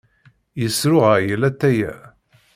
Yesruɣay 0.61 1.25
latay-a. 1.41 1.93